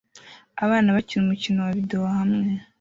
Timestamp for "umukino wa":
1.23-1.71